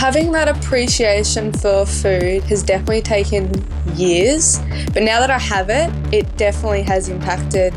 having 0.00 0.32
that 0.32 0.48
appreciation 0.48 1.52
for 1.52 1.84
food 1.84 2.42
has 2.44 2.62
definitely 2.62 3.02
taken 3.02 3.52
years, 3.94 4.58
but 4.94 5.02
now 5.02 5.20
that 5.20 5.30
I 5.30 5.38
have 5.38 5.68
it, 5.68 5.92
it 6.10 6.38
definitely 6.38 6.80
has 6.84 7.10
impacted 7.10 7.74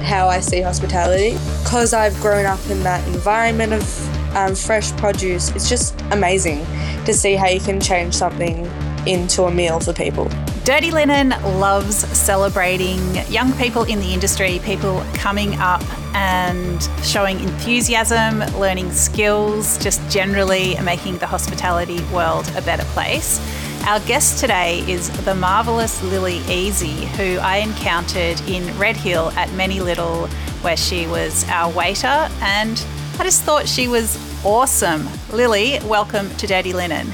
how 0.00 0.26
I 0.26 0.40
see 0.40 0.62
hospitality. 0.62 1.32
Because 1.62 1.92
I've 1.92 2.18
grown 2.22 2.46
up 2.46 2.58
in 2.70 2.82
that 2.84 3.06
environment 3.08 3.74
of 3.74 4.34
um, 4.34 4.54
fresh 4.54 4.90
produce, 4.92 5.50
it's 5.50 5.68
just 5.68 6.00
amazing 6.12 6.64
to 7.04 7.12
see 7.12 7.34
how 7.34 7.48
you 7.48 7.60
can 7.60 7.78
change 7.78 8.14
something 8.14 8.64
into 9.06 9.42
a 9.42 9.50
meal 9.50 9.80
for 9.80 9.92
people. 9.92 10.30
Dirty 10.70 10.92
Linen 10.92 11.30
loves 11.58 11.96
celebrating 12.16 13.00
young 13.28 13.52
people 13.54 13.82
in 13.82 13.98
the 13.98 14.14
industry, 14.14 14.60
people 14.62 15.04
coming 15.14 15.56
up 15.56 15.82
and 16.14 16.88
showing 17.02 17.40
enthusiasm, 17.40 18.38
learning 18.56 18.92
skills, 18.92 19.76
just 19.78 20.00
generally 20.08 20.78
making 20.84 21.18
the 21.18 21.26
hospitality 21.26 22.00
world 22.14 22.48
a 22.54 22.62
better 22.62 22.84
place. 22.92 23.40
Our 23.84 23.98
guest 24.06 24.38
today 24.38 24.88
is 24.88 25.10
the 25.24 25.34
marvellous 25.34 26.00
Lily 26.04 26.38
Easy, 26.48 27.06
who 27.16 27.38
I 27.38 27.56
encountered 27.56 28.40
in 28.42 28.78
Red 28.78 28.96
Hill 28.96 29.30
at 29.30 29.52
Many 29.54 29.80
Little, 29.80 30.28
where 30.62 30.76
she 30.76 31.08
was 31.08 31.42
our 31.48 31.68
waiter, 31.72 32.28
and 32.42 32.80
I 33.18 33.24
just 33.24 33.42
thought 33.42 33.66
she 33.66 33.88
was 33.88 34.16
awesome. 34.44 35.08
Lily, 35.32 35.80
welcome 35.86 36.30
to 36.36 36.46
Dirty 36.46 36.72
Linen. 36.72 37.08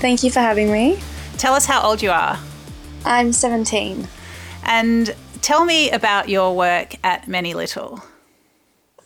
Thank 0.00 0.24
you 0.24 0.32
for 0.32 0.40
having 0.40 0.72
me. 0.72 0.98
Tell 1.38 1.54
us 1.54 1.66
how 1.66 1.82
old 1.82 2.02
you 2.02 2.10
are. 2.10 2.36
I'm 3.04 3.32
17. 3.32 4.08
And 4.64 5.14
tell 5.40 5.64
me 5.64 5.90
about 5.90 6.28
your 6.28 6.54
work 6.54 6.96
at 7.02 7.26
Many 7.26 7.54
Little. 7.54 8.02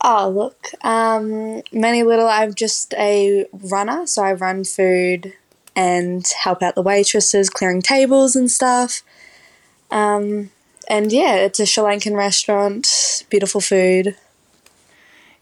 Oh, 0.03 0.29
look, 0.29 0.69
um, 0.85 1.63
Many 1.73 2.03
Little, 2.03 2.27
I'm 2.27 2.55
just 2.55 2.93
a 2.95 3.47
runner, 3.53 4.07
so 4.07 4.23
I 4.23 4.35
run 4.35 4.65
food 4.65 5.33
and 5.77 6.27
help 6.43 6.63
out 6.63 6.75
the 6.75 6.83
waitresses 6.83 7.49
clearing 7.49 7.83
tables 7.83 8.37
and 8.37 8.51
stuff. 8.51 9.03
Um, 9.91 10.51
and 10.89 11.13
yeah, 11.13 11.37
it's 11.37 11.61
a 11.61 11.67
Sri 11.67 11.85
Lankan 11.85 12.17
restaurant, 12.17 13.25
beautiful 13.31 13.61
food. 13.61 14.17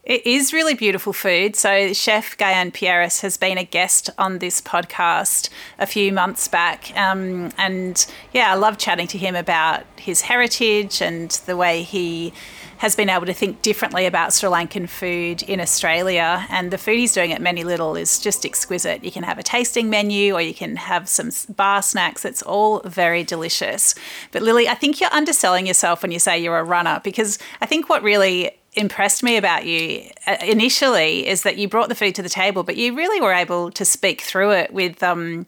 It 0.03 0.27
is 0.27 0.51
really 0.51 0.73
beautiful 0.73 1.13
food. 1.13 1.55
So, 1.55 1.93
Chef 1.93 2.37
Gayan 2.37 2.73
Pieris 2.73 3.21
has 3.21 3.37
been 3.37 3.57
a 3.57 3.63
guest 3.63 4.09
on 4.17 4.39
this 4.39 4.59
podcast 4.59 5.49
a 5.79 5.85
few 5.85 6.11
months 6.11 6.49
back. 6.49 6.91
Um, 6.97 7.51
and 7.57 8.05
yeah, 8.33 8.51
I 8.51 8.55
love 8.55 8.77
chatting 8.77 9.07
to 9.07 9.17
him 9.17 9.33
about 9.33 9.85
his 9.97 10.19
heritage 10.19 11.01
and 11.01 11.31
the 11.45 11.55
way 11.55 11.83
he 11.83 12.33
has 12.79 12.97
been 12.97 13.09
able 13.09 13.25
to 13.25 13.33
think 13.33 13.61
differently 13.61 14.05
about 14.05 14.33
Sri 14.33 14.49
Lankan 14.49 14.89
food 14.89 15.41
in 15.43 15.61
Australia. 15.61 16.45
And 16.49 16.69
the 16.69 16.77
food 16.77 16.99
he's 16.99 17.13
doing 17.13 17.31
at 17.31 17.41
Many 17.41 17.63
Little 17.63 17.95
is 17.95 18.19
just 18.19 18.45
exquisite. 18.45 19.05
You 19.05 19.11
can 19.11 19.23
have 19.23 19.37
a 19.37 19.43
tasting 19.43 19.89
menu 19.89 20.33
or 20.33 20.41
you 20.41 20.53
can 20.53 20.75
have 20.75 21.07
some 21.07 21.29
bar 21.55 21.81
snacks. 21.81 22.25
It's 22.25 22.41
all 22.41 22.81
very 22.81 23.23
delicious. 23.23 23.95
But 24.33 24.41
Lily, 24.41 24.67
I 24.67 24.73
think 24.73 24.99
you're 24.99 25.13
underselling 25.13 25.65
yourself 25.65 26.01
when 26.01 26.11
you 26.11 26.19
say 26.19 26.37
you're 26.37 26.59
a 26.59 26.63
runner 26.65 26.99
because 27.05 27.39
I 27.61 27.67
think 27.67 27.87
what 27.87 28.03
really 28.03 28.51
impressed 28.75 29.23
me 29.23 29.37
about 29.37 29.65
you 29.65 30.09
uh, 30.27 30.37
initially 30.41 31.27
is 31.27 31.43
that 31.43 31.57
you 31.57 31.67
brought 31.67 31.89
the 31.89 31.95
food 31.95 32.15
to 32.15 32.21
the 32.21 32.29
table, 32.29 32.63
but 32.63 32.77
you 32.77 32.95
really 32.95 33.21
were 33.21 33.33
able 33.33 33.71
to 33.71 33.85
speak 33.85 34.21
through 34.21 34.51
it 34.51 34.73
with 34.73 35.01
um, 35.03 35.45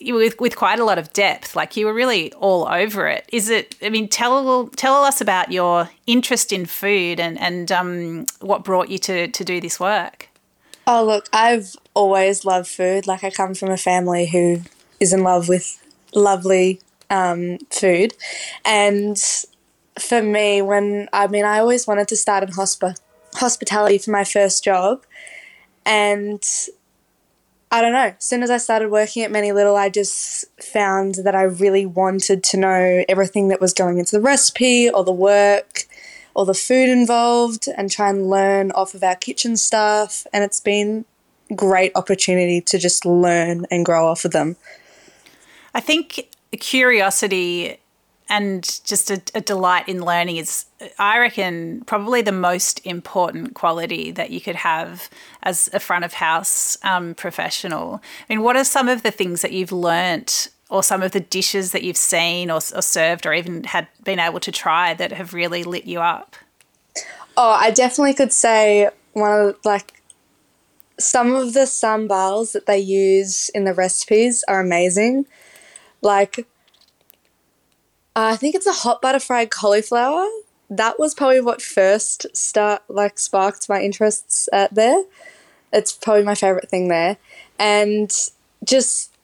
with 0.00 0.38
with 0.38 0.56
quite 0.56 0.78
a 0.78 0.84
lot 0.84 0.98
of 0.98 1.12
depth. 1.12 1.56
Like 1.56 1.76
you 1.76 1.86
were 1.86 1.94
really 1.94 2.32
all 2.34 2.68
over 2.68 3.06
it. 3.06 3.28
Is 3.32 3.48
it? 3.48 3.76
I 3.82 3.88
mean, 3.88 4.08
tell 4.08 4.68
tell 4.68 5.02
us 5.04 5.20
about 5.20 5.52
your 5.52 5.90
interest 6.06 6.52
in 6.52 6.66
food 6.66 7.20
and 7.20 7.38
and 7.38 7.72
um, 7.72 8.26
what 8.40 8.64
brought 8.64 8.88
you 8.88 8.98
to 8.98 9.28
to 9.28 9.44
do 9.44 9.60
this 9.60 9.80
work. 9.80 10.28
Oh 10.86 11.04
look, 11.04 11.28
I've 11.32 11.74
always 11.94 12.44
loved 12.44 12.68
food. 12.68 13.06
Like 13.06 13.24
I 13.24 13.30
come 13.30 13.54
from 13.54 13.70
a 13.70 13.76
family 13.76 14.26
who 14.26 14.62
is 15.00 15.12
in 15.12 15.22
love 15.22 15.48
with 15.48 15.82
lovely 16.14 16.80
um, 17.10 17.58
food, 17.70 18.14
and 18.64 19.16
for 19.98 20.22
me, 20.22 20.62
when 20.62 21.08
I 21.12 21.26
mean, 21.26 21.44
I 21.44 21.58
always 21.58 21.86
wanted 21.86 22.08
to 22.08 22.16
start 22.16 22.42
in 22.42 22.50
hosp- 22.50 22.98
hospitality 23.34 23.98
for 23.98 24.10
my 24.10 24.24
first 24.24 24.64
job, 24.64 25.04
and 25.84 26.42
I 27.70 27.82
don't 27.82 27.92
know. 27.92 28.14
As 28.18 28.24
soon 28.24 28.42
as 28.42 28.50
I 28.50 28.56
started 28.56 28.90
working 28.90 29.22
at 29.22 29.30
Many 29.30 29.52
Little, 29.52 29.76
I 29.76 29.90
just 29.90 30.46
found 30.62 31.16
that 31.16 31.34
I 31.34 31.42
really 31.42 31.84
wanted 31.84 32.42
to 32.44 32.56
know 32.56 33.04
everything 33.08 33.48
that 33.48 33.60
was 33.60 33.74
going 33.74 33.98
into 33.98 34.16
the 34.16 34.22
recipe 34.22 34.88
or 34.88 35.04
the 35.04 35.12
work 35.12 35.84
or 36.34 36.46
the 36.46 36.54
food 36.54 36.88
involved 36.88 37.68
and 37.76 37.90
try 37.90 38.08
and 38.08 38.30
learn 38.30 38.70
off 38.72 38.94
of 38.94 39.02
our 39.02 39.16
kitchen 39.16 39.56
staff. 39.56 40.26
And 40.32 40.44
it's 40.44 40.60
been 40.60 41.04
great 41.54 41.92
opportunity 41.94 42.60
to 42.62 42.78
just 42.78 43.04
learn 43.04 43.66
and 43.70 43.84
grow 43.84 44.06
off 44.06 44.24
of 44.24 44.30
them. 44.30 44.56
I 45.74 45.80
think 45.80 46.28
curiosity 46.58 47.78
and 48.28 48.80
just 48.84 49.10
a, 49.10 49.22
a, 49.34 49.40
delight 49.40 49.88
in 49.88 50.04
learning 50.04 50.36
is, 50.36 50.66
I 50.98 51.18
reckon, 51.18 51.82
probably 51.86 52.20
the 52.22 52.32
most 52.32 52.80
important 52.84 53.54
quality 53.54 54.10
that 54.12 54.30
you 54.30 54.40
could 54.40 54.56
have 54.56 55.08
as 55.42 55.70
a 55.72 55.80
front 55.80 56.04
of 56.04 56.14
house 56.14 56.76
um, 56.84 57.14
professional. 57.14 58.02
I 58.28 58.32
mean, 58.32 58.42
what 58.42 58.56
are 58.56 58.64
some 58.64 58.88
of 58.88 59.02
the 59.02 59.10
things 59.10 59.42
that 59.42 59.52
you've 59.52 59.72
learnt, 59.72 60.50
or 60.68 60.82
some 60.82 61.02
of 61.02 61.12
the 61.12 61.20
dishes 61.20 61.72
that 61.72 61.82
you've 61.82 61.96
seen 61.96 62.50
or, 62.50 62.56
or 62.74 62.82
served, 62.82 63.24
or 63.24 63.32
even 63.32 63.64
had 63.64 63.88
been 64.04 64.18
able 64.18 64.40
to 64.40 64.52
try 64.52 64.92
that 64.94 65.12
have 65.12 65.32
really 65.32 65.64
lit 65.64 65.86
you 65.86 66.00
up? 66.00 66.36
Oh, 67.36 67.52
I 67.52 67.70
definitely 67.70 68.14
could 68.14 68.32
say 68.32 68.90
one 69.12 69.32
of 69.32 69.56
like 69.64 70.02
some 70.98 71.34
of 71.34 71.54
the 71.54 71.66
sambals 71.66 72.52
that 72.52 72.66
they 72.66 72.78
use 72.78 73.48
in 73.50 73.64
the 73.64 73.72
recipes 73.72 74.44
are 74.48 74.60
amazing. 74.60 75.26
Like 76.02 76.46
uh, 78.18 78.32
I 78.32 78.36
think 78.36 78.56
it's 78.56 78.66
a 78.66 78.72
hot 78.72 79.00
butter 79.00 79.20
fried 79.20 79.52
cauliflower. 79.52 80.26
That 80.68 80.98
was 80.98 81.14
probably 81.14 81.40
what 81.40 81.62
first 81.62 82.26
start 82.36 82.82
like 82.88 83.16
sparked 83.16 83.68
my 83.68 83.80
interests 83.80 84.48
at 84.52 84.74
there. 84.74 85.04
It's 85.72 85.92
probably 85.92 86.24
my 86.24 86.34
favorite 86.34 86.68
thing 86.68 86.88
there, 86.88 87.16
and 87.60 88.12
just 88.64 89.14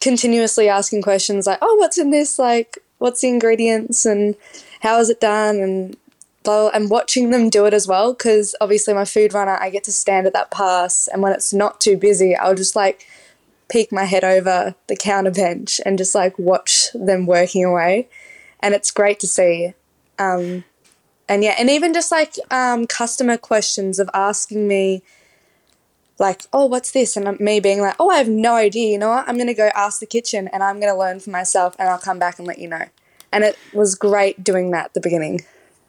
continuously 0.00 0.68
asking 0.68 1.00
questions 1.00 1.46
like, 1.46 1.60
"Oh, 1.62 1.76
what's 1.76 1.96
in 1.96 2.10
this? 2.10 2.38
Like, 2.38 2.76
what's 2.98 3.22
the 3.22 3.28
ingredients 3.28 4.04
and 4.04 4.36
how 4.80 5.00
is 5.00 5.08
it 5.08 5.20
done?" 5.20 5.56
and 5.56 5.96
and 6.44 6.90
watching 6.90 7.30
them 7.30 7.48
do 7.48 7.64
it 7.66 7.72
as 7.72 7.86
well 7.86 8.12
because 8.12 8.54
obviously 8.60 8.92
my 8.92 9.04
food 9.04 9.32
runner 9.32 9.56
I 9.60 9.70
get 9.70 9.84
to 9.84 9.92
stand 9.92 10.26
at 10.26 10.32
that 10.32 10.50
pass 10.50 11.06
and 11.06 11.22
when 11.22 11.32
it's 11.32 11.54
not 11.54 11.80
too 11.80 11.96
busy 11.96 12.34
I'll 12.34 12.56
just 12.56 12.74
like 12.74 13.06
peek 13.70 13.92
my 13.92 14.02
head 14.06 14.24
over 14.24 14.74
the 14.88 14.96
counter 14.96 15.30
bench 15.30 15.80
and 15.86 15.96
just 15.96 16.16
like 16.16 16.36
watch 16.36 16.88
them 16.94 17.26
working 17.26 17.64
away 17.64 18.08
and 18.62 18.74
it's 18.74 18.90
great 18.90 19.20
to 19.20 19.26
see. 19.26 19.74
Um, 20.18 20.64
and 21.28 21.42
yeah, 21.42 21.54
and 21.58 21.68
even 21.68 21.92
just 21.92 22.12
like 22.12 22.36
um, 22.50 22.86
customer 22.86 23.36
questions 23.36 23.98
of 23.98 24.08
asking 24.14 24.68
me, 24.68 25.02
like, 26.18 26.42
oh, 26.52 26.66
what's 26.66 26.92
this? 26.92 27.16
And 27.16 27.38
me 27.40 27.60
being 27.60 27.80
like, 27.80 27.96
oh, 27.98 28.10
I 28.10 28.18
have 28.18 28.28
no 28.28 28.54
idea. 28.54 28.92
You 28.92 28.98
know 28.98 29.10
what? 29.10 29.28
I'm 29.28 29.36
going 29.36 29.48
to 29.48 29.54
go 29.54 29.70
ask 29.74 29.98
the 29.98 30.06
kitchen 30.06 30.48
and 30.48 30.62
I'm 30.62 30.78
going 30.78 30.92
to 30.92 30.98
learn 30.98 31.20
for 31.20 31.30
myself 31.30 31.74
and 31.78 31.88
I'll 31.88 31.98
come 31.98 32.18
back 32.18 32.38
and 32.38 32.46
let 32.46 32.58
you 32.58 32.68
know. 32.68 32.84
And 33.32 33.44
it 33.44 33.58
was 33.72 33.94
great 33.94 34.44
doing 34.44 34.70
that 34.70 34.86
at 34.86 34.94
the 34.94 35.00
beginning. 35.00 35.40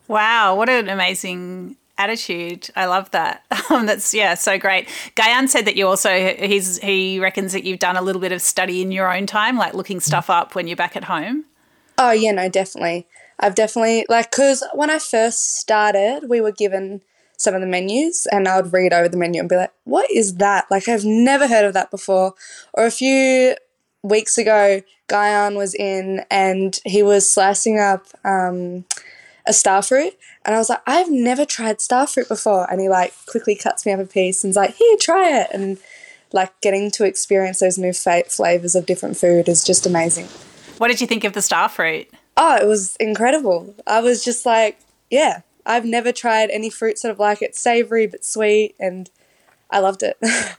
Wow, 0.08 0.56
what 0.56 0.70
an 0.70 0.90
amazing 0.90 1.78
attitude. 1.98 2.70
I 2.76 2.86
love 2.86 3.12
that. 3.12 3.46
Um, 3.70 3.86
that's 3.88 4.14
yeah, 4.14 4.36
so 4.36 4.60
great. 4.60 4.88
Gayan 5.16 5.48
said 5.48 5.66
that 5.66 5.76
you 5.76 5.88
also 5.88 6.36
he's 6.36 6.78
he 6.80 7.20
reckons 7.20 7.54
that 7.54 7.64
you've 7.64 7.80
done 7.80 7.96
a 7.96 8.04
little 8.04 8.22
bit 8.22 8.32
of 8.32 8.42
study 8.42 8.84
in 8.84 8.92
your 8.92 9.12
own 9.12 9.26
time, 9.26 9.58
like 9.58 9.74
looking 9.74 10.00
stuff 10.00 10.30
up 10.30 10.54
when 10.54 10.68
you're 10.68 10.78
back 10.78 10.96
at 10.96 11.06
home. 11.06 11.46
Oh 11.98 12.12
yeah, 12.12 12.32
no, 12.32 12.50
definitely. 12.50 13.08
I've 13.40 13.56
definitely 13.56 14.06
like 14.10 14.32
because 14.32 14.64
when 14.74 14.90
I 14.90 15.00
first 15.00 15.58
started, 15.58 16.30
we 16.30 16.42
were 16.42 16.52
given 16.52 17.02
some 17.38 17.56
of 17.56 17.62
the 17.62 17.68
menus, 17.68 18.28
and 18.32 18.48
I 18.48 18.60
would 18.60 18.72
read 18.74 18.94
over 18.94 19.10
the 19.10 19.18
menu 19.18 19.40
and 19.40 19.50
be 19.50 19.56
like, 19.56 19.74
"What 19.84 20.10
is 20.10 20.36
that? 20.36 20.66
Like 20.72 20.88
I've 20.88 21.06
never 21.06 21.48
heard 21.48 21.66
of 21.66 21.74
that 21.74 21.92
before." 21.92 22.34
Or 22.74 22.86
a 22.86 22.92
few 22.92 23.56
weeks 24.02 24.38
ago, 24.38 24.82
Gayan 25.08 25.56
was 25.56 25.74
in 25.74 26.26
and 26.30 26.80
he 26.86 27.04
was 27.04 27.30
slicing 27.30 27.80
up 27.80 28.06
um, 28.24 28.86
a 29.46 29.54
star 29.54 29.82
fruit, 29.82 30.14
and 30.46 30.56
I 30.56 30.58
was 30.60 30.70
like, 30.70 30.82
"I've 30.88 31.12
never 31.12 31.46
tried 31.46 31.82
star 31.82 32.08
fruit 32.08 32.28
before," 32.30 32.70
and 32.72 32.80
he 32.80 32.90
like 32.90 33.14
quickly 33.28 33.56
cuts 33.56 33.86
me 33.86 33.92
up 33.92 34.00
a 34.00 34.06
piece 34.06 34.44
and's 34.44 34.56
like, 34.56 34.76
"Here, 34.76 34.98
try 35.00 35.42
it," 35.42 35.48
and 35.52 35.78
like 36.32 36.60
getting 36.62 36.92
to 36.92 37.06
experience 37.06 37.60
those 37.60 37.78
new 37.78 37.94
fa- 37.94 38.24
flavors 38.28 38.74
of 38.76 38.86
different 38.86 39.18
food 39.18 39.48
is 39.48 39.64
just 39.64 39.86
amazing. 39.86 40.28
What 40.78 40.88
did 40.88 41.02
you 41.02 41.08
think 41.08 41.24
of 41.24 41.34
the 41.34 41.42
star 41.42 41.70
fruit? 41.70 42.08
Oh, 42.36 42.56
it 42.56 42.66
was 42.66 42.96
incredible. 42.98 43.76
I 43.86 44.02
was 44.02 44.24
just 44.24 44.46
like, 44.46 44.80
yeah, 45.10 45.42
I've 45.66 45.86
never 45.86 46.12
tried 46.12 46.50
any 46.50 46.70
fruit 46.70 46.98
sort 46.98 47.12
of 47.12 47.20
like 47.20 47.42
it. 47.42 47.56
Savory 47.56 48.08
but 48.08 48.26
sweet, 48.26 48.76
and 48.80 49.10
I 49.70 49.80
loved 49.80 50.04
it. 50.04 50.18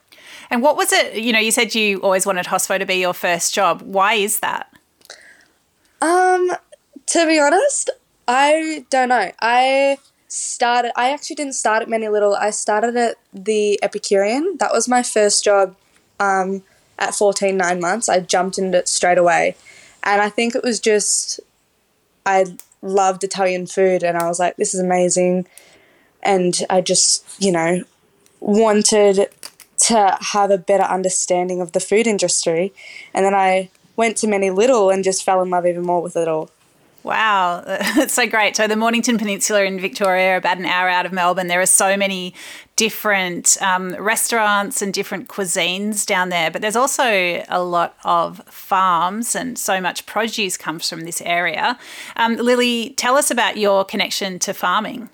and 0.50 0.62
what 0.62 0.76
was 0.76 0.93
it? 0.93 1.16
You 1.16 1.32
know, 1.32 1.38
you 1.38 1.50
said 1.50 1.75
you 1.75 1.99
always 1.99 2.26
wanted 2.26 2.46
Hospo 2.46 2.78
to 2.78 2.87
be 2.87 2.94
your 2.94 3.14
first 3.14 3.55
job. 3.55 3.82
Why 3.82 4.14
is 4.14 4.40
that? 4.40 4.72
Um, 6.00 6.52
to 7.06 7.26
be 7.26 7.38
honest, 7.38 7.90
I 8.28 8.87
don't 8.90 9.08
know. 9.08 9.32
I 9.40 9.99
started. 10.28 10.93
I 10.96 11.11
actually 11.11 11.37
didn't 11.37 11.55
start 11.55 11.82
at 11.82 11.88
Many 11.88 12.08
Little. 12.08 12.34
I 12.34 12.50
started 12.50 12.96
at 12.96 13.16
the 13.32 13.78
Epicurean. 13.82 14.58
That 14.58 14.72
was 14.72 14.88
my 14.88 15.02
first 15.02 15.44
job. 15.44 15.76
Um, 16.20 16.62
at 16.96 17.14
14, 17.14 17.56
nine 17.56 17.81
months, 17.81 18.08
I 18.08 18.20
jumped 18.20 18.56
into 18.56 18.78
it 18.78 18.88
straight 18.88 19.19
away. 19.19 19.56
And 20.04 20.20
I 20.20 20.28
think 20.28 20.54
it 20.54 20.62
was 20.62 20.78
just, 20.80 21.40
I 22.26 22.44
loved 22.82 23.24
Italian 23.24 23.66
food 23.66 24.02
and 24.02 24.16
I 24.16 24.28
was 24.28 24.38
like, 24.38 24.56
this 24.56 24.74
is 24.74 24.80
amazing. 24.80 25.46
And 26.22 26.58
I 26.70 26.80
just, 26.80 27.24
you 27.42 27.50
know, 27.50 27.82
wanted 28.40 29.28
to 29.76 30.18
have 30.20 30.50
a 30.50 30.58
better 30.58 30.84
understanding 30.84 31.60
of 31.60 31.72
the 31.72 31.80
food 31.80 32.06
industry. 32.06 32.72
And 33.12 33.24
then 33.24 33.34
I 33.34 33.70
went 33.96 34.16
to 34.18 34.28
Many 34.28 34.50
Little 34.50 34.90
and 34.90 35.02
just 35.02 35.24
fell 35.24 35.42
in 35.42 35.50
love 35.50 35.66
even 35.66 35.82
more 35.82 36.02
with 36.02 36.16
it 36.16 36.28
all. 36.28 36.50
Wow, 37.04 37.60
that's 37.66 38.14
so 38.14 38.26
great. 38.26 38.56
So, 38.56 38.66
the 38.66 38.76
Mornington 38.76 39.18
Peninsula 39.18 39.62
in 39.64 39.78
Victoria, 39.78 40.38
about 40.38 40.56
an 40.56 40.64
hour 40.64 40.88
out 40.88 41.04
of 41.04 41.12
Melbourne, 41.12 41.48
there 41.48 41.60
are 41.60 41.66
so 41.66 41.98
many 41.98 42.34
different 42.76 43.60
um, 43.60 43.94
restaurants 43.96 44.80
and 44.80 44.92
different 44.92 45.28
cuisines 45.28 46.06
down 46.06 46.30
there, 46.30 46.50
but 46.50 46.62
there's 46.62 46.74
also 46.74 47.44
a 47.48 47.62
lot 47.62 47.94
of 48.04 48.38
farms 48.46 49.36
and 49.36 49.58
so 49.58 49.80
much 49.82 50.06
produce 50.06 50.56
comes 50.56 50.88
from 50.88 51.02
this 51.02 51.20
area. 51.20 51.78
Um, 52.16 52.36
Lily, 52.36 52.94
tell 52.96 53.16
us 53.16 53.30
about 53.30 53.58
your 53.58 53.84
connection 53.84 54.38
to 54.40 54.54
farming. 54.54 55.10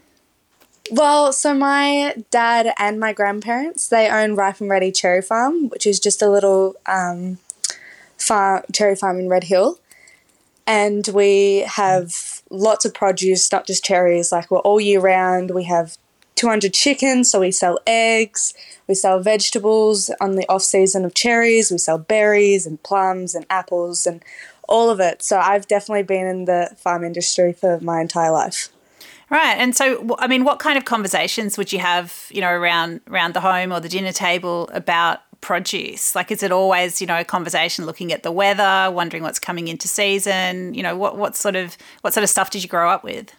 Well, 0.93 1.33
so 1.33 1.55
my 1.55 2.15
dad 2.31 2.73
and 2.79 2.99
my 2.99 3.13
grandparents 3.13 3.89
they 3.89 4.09
own 4.09 4.37
Ripe 4.37 4.61
and 4.61 4.71
Ready 4.71 4.93
Cherry 4.93 5.23
Farm, 5.23 5.69
which 5.69 5.87
is 5.87 5.99
just 5.99 6.23
a 6.23 6.31
little 6.31 6.77
um, 6.87 7.39
farm 8.17 8.63
cherry 8.73 8.95
farm 8.95 9.19
in 9.19 9.29
Red 9.29 9.45
Hill, 9.45 9.79
and 10.71 11.09
we 11.13 11.65
have 11.67 12.07
mm. 12.07 12.43
lots 12.49 12.85
of 12.85 12.95
produce, 12.95 13.51
not 13.51 13.67
just 13.67 13.85
cherries. 13.85 14.31
Like 14.31 14.53
we're 14.53 14.61
all 14.61 14.81
year 14.81 15.01
round. 15.01 15.51
We 15.51 15.65
have 15.65 15.99
200 16.37 16.73
chickens, 16.73 17.29
so 17.29 17.41
we 17.41 17.51
sell 17.51 17.81
eggs. 17.89 18.55
We 18.87 18.95
sell 18.95 19.21
vegetables 19.21 20.11
on 20.21 20.37
the 20.37 20.49
off 20.49 20.63
season 20.63 21.05
of 21.05 21.15
cherries. 21.15 21.73
We 21.73 21.79
sell 21.79 21.99
berries 21.99 22.67
and 22.67 22.81
plums 22.85 23.35
and 23.35 23.45
apples 23.51 24.07
and 24.07 24.23
all 24.69 24.91
of 24.91 25.01
it. 25.01 25.25
So 25.25 25.41
I've 25.41 25.67
definitely 25.67 26.05
been 26.05 26.29
in 26.29 26.45
the 26.45 26.73
farm 26.79 27.03
industry 27.03 27.53
for 27.53 27.81
my 27.81 28.01
entire 28.01 28.31
life. 28.31 28.69
Right. 29.29 29.59
And 29.59 29.75
so, 29.75 30.17
I 30.21 30.29
mean, 30.29 30.45
what 30.45 30.61
kind 30.61 30.79
of 30.79 30.85
conversations 30.85 31.59
would 31.59 31.73
you 31.73 31.81
have, 31.81 32.27
you 32.31 32.41
know, 32.41 32.51
around 32.51 33.01
around 33.09 33.35
the 33.35 33.41
home 33.41 33.73
or 33.73 33.81
the 33.81 33.89
dinner 33.89 34.13
table 34.13 34.71
about 34.73 35.21
produce? 35.41 36.15
Like, 36.15 36.31
is 36.31 36.43
it 36.43 36.53
always, 36.53 37.01
you 37.01 37.07
know, 37.07 37.21
a 37.21 37.25
conversation 37.25 37.87
looking 37.87 38.13
at 38.13 38.23
the 38.23 38.33
weather, 38.33 38.91
wondering 38.91 39.23
what's 39.23 39.39
coming 39.39 39.69
into 39.69 39.89
season? 39.89 40.75
You 40.75 40.83
know, 40.83 40.97
what 40.97 41.17
what 41.17 41.37
sort 41.37 41.57
of 41.57 41.77
what 42.03 42.15
sort 42.15 42.25
of 42.25 42.31
stuff 42.31 42.51
did 42.51 42.63
you 42.63 42.69
grow 42.69 42.91
up 42.91 43.05
with? 43.05 43.33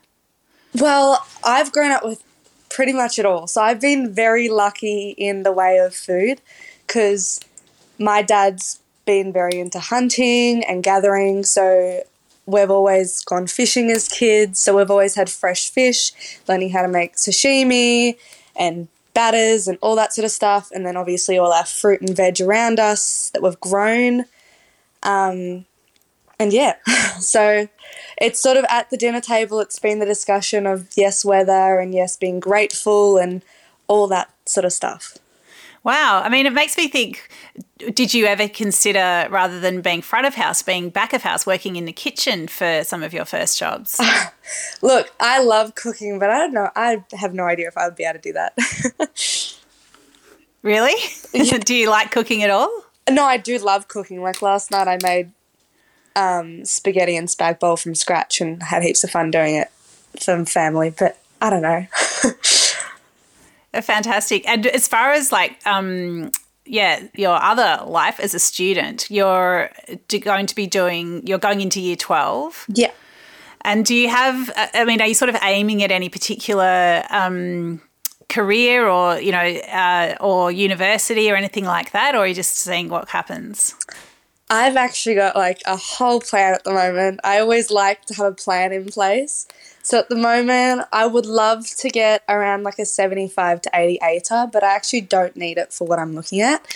Well, 0.75 1.25
I've 1.43 1.71
grown 1.71 1.91
up 1.91 2.03
with 2.03 2.23
pretty 2.69 2.93
much 2.93 3.19
it 3.19 3.25
all. 3.25 3.47
So 3.47 3.61
I've 3.61 3.81
been 3.81 4.13
very 4.13 4.49
lucky 4.49 5.13
in 5.17 5.43
the 5.43 5.51
way 5.51 5.77
of 5.77 5.93
food 5.93 6.41
because 6.87 7.39
my 7.99 8.21
dad's 8.21 8.79
been 9.05 9.33
very 9.33 9.59
into 9.59 9.79
hunting 9.79 10.63
and 10.63 10.83
gathering. 10.83 11.43
So 11.43 12.01
we've 12.45 12.71
always 12.71 13.23
gone 13.23 13.47
fishing 13.47 13.91
as 13.91 14.07
kids, 14.07 14.59
so 14.59 14.77
we've 14.77 14.91
always 14.91 15.15
had 15.15 15.29
fresh 15.29 15.69
fish, 15.69 16.11
learning 16.47 16.71
how 16.71 16.81
to 16.81 16.87
make 16.87 17.15
sashimi 17.15 18.17
and 18.55 18.87
batters 19.13 19.67
and 19.67 19.77
all 19.81 19.95
that 19.95 20.13
sort 20.13 20.25
of 20.25 20.31
stuff, 20.31 20.71
and 20.71 20.85
then 20.85 20.97
obviously 20.97 21.37
all 21.37 21.51
our 21.51 21.65
fruit 21.65 22.01
and 22.01 22.15
veg 22.15 22.41
around 22.41 22.79
us 22.79 23.29
that 23.33 23.41
we've 23.41 23.59
grown. 23.59 24.25
Um, 25.03 25.65
and 26.39 26.51
yeah, 26.51 26.75
so 27.19 27.67
it's 28.17 28.39
sort 28.39 28.57
of 28.57 28.65
at 28.69 28.89
the 28.89 28.97
dinner 28.97 29.21
table, 29.21 29.59
it's 29.59 29.79
been 29.79 29.99
the 29.99 30.05
discussion 30.05 30.65
of 30.65 30.89
yes, 30.95 31.23
weather 31.23 31.79
and 31.79 31.93
yes, 31.93 32.17
being 32.17 32.39
grateful 32.39 33.17
and 33.17 33.43
all 33.87 34.07
that 34.07 34.33
sort 34.45 34.65
of 34.65 34.73
stuff. 34.73 35.17
Wow. 35.83 36.21
I 36.23 36.29
mean, 36.29 36.45
it 36.45 36.53
makes 36.53 36.77
me 36.77 36.87
think 36.87 37.29
did 37.93 38.13
you 38.13 38.25
ever 38.25 38.47
consider, 38.47 39.27
rather 39.29 39.59
than 39.59 39.81
being 39.81 40.01
front 40.01 40.27
of 40.27 40.35
house, 40.35 40.61
being 40.61 40.89
back 40.89 41.13
of 41.13 41.23
house, 41.23 41.45
working 41.45 41.75
in 41.75 41.85
the 41.85 41.91
kitchen 41.91 42.47
for 42.47 42.83
some 42.83 43.03
of 43.03 43.13
your 43.13 43.25
first 43.25 43.57
jobs? 43.57 43.99
Look, 44.81 45.11
I 45.19 45.41
love 45.41 45.75
cooking, 45.75 46.19
but 46.19 46.29
I 46.29 46.37
don't 46.37 46.53
know. 46.53 46.69
I 46.75 47.03
have 47.13 47.33
no 47.33 47.43
idea 47.43 47.67
if 47.67 47.77
I 47.77 47.87
would 47.87 47.95
be 47.95 48.03
able 48.03 48.19
to 48.19 48.21
do 48.21 48.33
that. 48.33 48.55
really? 50.61 50.93
Yeah. 51.33 51.57
do 51.65 51.73
you 51.73 51.89
like 51.89 52.11
cooking 52.11 52.43
at 52.43 52.49
all? 52.49 52.83
No, 53.09 53.23
I 53.23 53.37
do 53.37 53.57
love 53.57 53.87
cooking. 53.87 54.21
Like 54.21 54.41
last 54.41 54.69
night, 54.69 54.87
I 54.87 54.99
made 55.01 55.31
um, 56.15 56.65
spaghetti 56.65 57.15
and 57.15 57.27
spag 57.27 57.59
bowl 57.59 57.77
from 57.77 57.95
scratch 57.95 58.41
and 58.41 58.61
had 58.61 58.83
heaps 58.83 59.03
of 59.03 59.09
fun 59.09 59.31
doing 59.31 59.55
it 59.55 59.69
for 60.19 60.45
family, 60.45 60.93
but 60.97 61.17
I 61.41 61.49
don't 61.49 61.63
know. 61.63 61.87
Fantastic. 63.79 64.47
And 64.47 64.67
as 64.67 64.87
far 64.87 65.11
as 65.11 65.31
like, 65.31 65.55
um, 65.65 66.31
yeah, 66.65 67.03
your 67.15 67.41
other 67.41 67.83
life 67.85 68.19
as 68.19 68.33
a 68.33 68.39
student, 68.39 69.09
you're 69.09 69.71
going 70.09 70.45
to 70.45 70.55
be 70.55 70.67
doing, 70.67 71.25
you're 71.25 71.39
going 71.39 71.61
into 71.61 71.79
year 71.79 71.95
12. 71.95 72.65
Yeah. 72.69 72.91
And 73.61 73.85
do 73.85 73.95
you 73.95 74.09
have, 74.09 74.49
uh, 74.49 74.67
I 74.73 74.85
mean, 74.85 75.01
are 75.01 75.07
you 75.07 75.13
sort 75.13 75.29
of 75.29 75.37
aiming 75.41 75.83
at 75.83 75.91
any 75.91 76.09
particular 76.09 77.03
um, 77.09 77.81
career 78.27 78.87
or, 78.87 79.19
you 79.19 79.31
know, 79.31 79.39
uh, 79.39 80.15
or 80.19 80.51
university 80.51 81.31
or 81.31 81.35
anything 81.35 81.65
like 81.65 81.91
that? 81.91 82.15
Or 82.15 82.19
are 82.19 82.27
you 82.27 82.33
just 82.33 82.55
seeing 82.55 82.89
what 82.89 83.09
happens? 83.09 83.75
I've 84.53 84.75
actually 84.75 85.15
got 85.15 85.37
like 85.37 85.61
a 85.65 85.77
whole 85.77 86.19
plan 86.19 86.53
at 86.53 86.65
the 86.65 86.73
moment. 86.73 87.21
I 87.23 87.39
always 87.39 87.71
like 87.71 88.03
to 88.07 88.13
have 88.15 88.33
a 88.33 88.35
plan 88.35 88.73
in 88.73 88.85
place. 88.85 89.47
So 89.81 89.97
at 89.97 90.09
the 90.09 90.17
moment, 90.17 90.81
I 90.91 91.07
would 91.07 91.25
love 91.25 91.65
to 91.77 91.89
get 91.89 92.21
around 92.27 92.63
like 92.63 92.77
a 92.77 92.85
75 92.85 93.61
to 93.61 93.69
80 93.73 93.99
ATAR, 94.03 94.51
but 94.51 94.61
I 94.61 94.75
actually 94.75 95.01
don't 95.01 95.37
need 95.37 95.57
it 95.57 95.71
for 95.71 95.87
what 95.87 95.99
I'm 95.99 96.13
looking 96.13 96.41
at. 96.41 96.67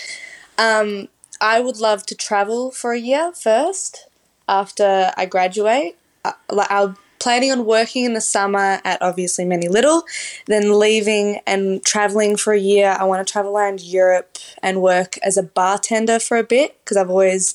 Um, 0.56 1.08
I 1.38 1.60
would 1.60 1.76
love 1.76 2.06
to 2.06 2.14
travel 2.14 2.70
for 2.70 2.92
a 2.92 2.98
year 2.98 3.30
first 3.32 4.08
after 4.48 5.12
I 5.14 5.26
graduate. 5.26 5.98
Uh, 6.24 6.32
like 6.50 6.70
I'm 6.70 6.96
planning 7.18 7.52
on 7.52 7.66
working 7.66 8.04
in 8.04 8.14
the 8.14 8.22
summer 8.22 8.80
at 8.84 9.02
obviously 9.02 9.44
Many 9.44 9.68
Little, 9.68 10.04
then 10.46 10.78
leaving 10.78 11.40
and 11.46 11.84
traveling 11.84 12.38
for 12.38 12.54
a 12.54 12.58
year. 12.58 12.96
I 12.98 13.04
want 13.04 13.26
to 13.26 13.30
travel 13.30 13.54
around 13.54 13.82
Europe 13.82 14.38
and 14.62 14.80
work 14.80 15.18
as 15.22 15.36
a 15.36 15.42
bartender 15.42 16.18
for 16.18 16.38
a 16.38 16.42
bit 16.42 16.82
because 16.82 16.96
I've 16.96 17.10
always 17.10 17.54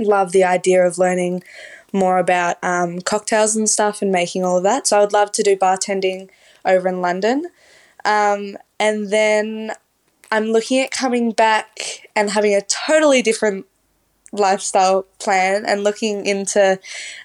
loved 0.00 0.32
the 0.32 0.44
idea 0.44 0.86
of 0.86 0.98
learning 0.98 1.42
more 1.92 2.18
about 2.18 2.56
um, 2.62 3.00
cocktails 3.00 3.56
and 3.56 3.68
stuff 3.68 4.02
and 4.02 4.12
making 4.12 4.44
all 4.44 4.58
of 4.58 4.62
that. 4.62 4.86
So 4.86 4.98
I 4.98 5.00
would 5.00 5.12
love 5.12 5.32
to 5.32 5.42
do 5.42 5.56
bartending 5.56 6.28
over 6.64 6.88
in 6.88 7.00
London. 7.00 7.46
Um, 8.04 8.56
and 8.78 9.10
then 9.10 9.72
I'm 10.30 10.46
looking 10.46 10.80
at 10.80 10.90
coming 10.90 11.32
back 11.32 12.08
and 12.14 12.30
having 12.30 12.54
a 12.54 12.62
totally 12.62 13.22
different 13.22 13.66
lifestyle 14.32 15.04
plan 15.18 15.64
and 15.66 15.82
looking 15.82 16.26
into 16.26 16.78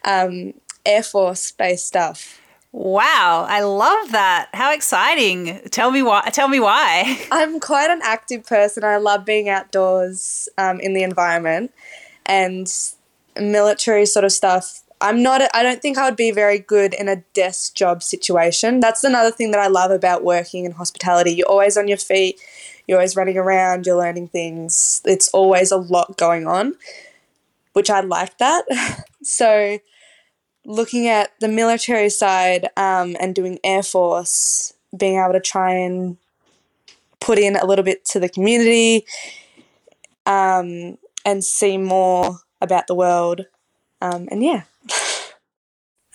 um, 0.06 0.54
Air 0.86 1.04
Force 1.04 1.52
based 1.52 1.88
stuff. 1.88 2.40
Wow, 2.72 3.46
I 3.48 3.62
love 3.62 4.12
that. 4.14 4.50
How 4.54 4.74
exciting. 4.74 5.60
Tell 5.70 5.92
me 5.92 6.02
why 6.02 6.22
tell 6.32 6.48
me 6.48 6.60
why. 6.60 7.20
I'm 7.32 7.60
quite 7.60 7.92
an 7.92 8.00
active 8.04 8.48
person. 8.48 8.84
I 8.84 8.98
love 8.98 9.26
being 9.26 9.48
outdoors 9.48 10.50
um, 10.58 10.80
in 10.80 10.94
the 10.94 11.04
environment 11.04 11.72
and 12.26 12.68
military 13.40 14.06
sort 14.06 14.26
of 14.26 14.32
stuff. 14.32 14.82
I'm 15.02 15.22
not, 15.22 15.42
I 15.54 15.64
don't 15.64 15.82
think 15.82 15.98
I 15.98 16.06
would 16.06 16.16
be 16.16 16.32
very 16.32 16.60
good 16.60 16.94
in 16.94 17.10
a 17.10 17.18
desk 17.34 17.76
job 17.76 18.02
situation. 18.02 18.80
That's 18.80 19.04
another 19.04 19.32
thing 19.32 19.52
that 19.52 19.60
I 19.60 19.68
love 19.68 19.92
about 19.92 20.24
working 20.24 20.66
in 20.66 20.72
hospitality. 20.72 21.32
You're 21.32 21.50
always 21.50 21.76
on 21.76 21.88
your 21.88 21.98
feet, 21.98 22.40
you're 22.88 22.98
always 22.98 23.16
running 23.16 23.38
around, 23.38 23.86
you're 23.86 23.98
learning 23.98 24.30
things. 24.30 25.02
It's 25.04 25.28
always 25.30 25.72
a 25.72 25.78
lot 25.78 26.18
going 26.18 26.48
on, 26.48 26.76
which 27.74 27.90
I 27.90 28.00
like 28.00 28.38
that. 28.38 28.64
so, 29.24 29.80
looking 30.66 31.10
at 31.10 31.32
the 31.42 31.50
military 31.50 32.10
side 32.10 32.70
um, 32.78 33.18
and 33.20 33.36
doing 33.36 33.60
Air 33.64 33.84
Force, 33.84 34.74
being 34.96 35.20
able 35.20 35.34
to 35.34 35.42
try 35.42 35.74
and 35.74 36.18
put 37.20 37.38
in 37.38 37.58
a 37.58 37.66
little 37.66 37.84
bit 37.84 38.06
to 38.06 38.20
the 38.20 38.30
community 38.30 39.06
um, 40.26 40.98
and 41.26 41.44
see 41.44 41.78
more 41.78 42.40
about 42.62 42.88
the 42.88 42.96
world. 42.96 43.46
Um, 44.02 44.28
and 44.32 44.44
yeah. 44.44 44.64